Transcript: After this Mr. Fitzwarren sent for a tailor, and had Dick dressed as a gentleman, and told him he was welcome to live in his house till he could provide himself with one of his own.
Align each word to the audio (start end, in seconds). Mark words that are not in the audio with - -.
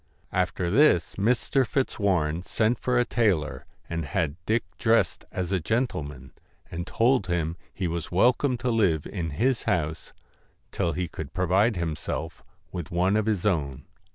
After 0.31 0.71
this 0.71 1.13
Mr. 1.13 1.63
Fitzwarren 1.63 2.41
sent 2.41 2.79
for 2.79 2.97
a 2.97 3.05
tailor, 3.05 3.67
and 3.87 4.03
had 4.03 4.35
Dick 4.47 4.63
dressed 4.79 5.25
as 5.31 5.51
a 5.51 5.59
gentleman, 5.59 6.31
and 6.71 6.87
told 6.87 7.27
him 7.27 7.55
he 7.71 7.87
was 7.87 8.11
welcome 8.11 8.57
to 8.57 8.71
live 8.71 9.05
in 9.05 9.29
his 9.29 9.65
house 9.65 10.11
till 10.71 10.93
he 10.93 11.07
could 11.07 11.35
provide 11.35 11.75
himself 11.75 12.41
with 12.71 12.89
one 12.89 13.15
of 13.15 13.27
his 13.27 13.45
own. 13.45 13.85